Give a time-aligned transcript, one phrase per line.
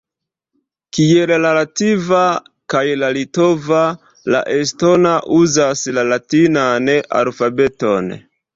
[0.97, 2.21] Kiel la latva
[2.75, 3.83] kaj la litova,
[4.37, 6.93] la estona uzas la latinan
[7.25, 8.15] alfabeton.